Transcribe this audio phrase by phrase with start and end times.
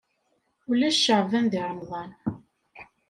[0.69, 2.11] Ulac ceɛban deg remḍan.